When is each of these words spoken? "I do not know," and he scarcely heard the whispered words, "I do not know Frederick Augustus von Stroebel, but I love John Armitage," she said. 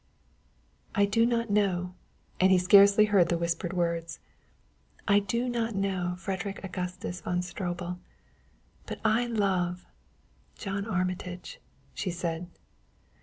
"I 0.95 1.05
do 1.05 1.27
not 1.27 1.51
know," 1.51 1.93
and 2.39 2.51
he 2.51 2.57
scarcely 2.57 3.05
heard 3.05 3.29
the 3.29 3.37
whispered 3.37 3.71
words, 3.71 4.17
"I 5.07 5.19
do 5.19 5.47
not 5.47 5.75
know 5.75 6.15
Frederick 6.17 6.59
Augustus 6.63 7.21
von 7.21 7.43
Stroebel, 7.43 7.99
but 8.87 8.99
I 9.05 9.27
love 9.27 9.85
John 10.57 10.87
Armitage," 10.87 11.61
she 11.93 12.09
said. 12.09 12.47